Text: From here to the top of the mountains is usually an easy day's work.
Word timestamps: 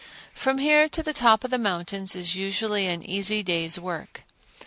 From 0.33 0.57
here 0.57 0.89
to 0.89 1.03
the 1.03 1.13
top 1.13 1.43
of 1.43 1.51
the 1.51 1.59
mountains 1.59 2.15
is 2.15 2.35
usually 2.35 2.87
an 2.87 3.07
easy 3.07 3.43
day's 3.43 3.79
work. 3.79 4.23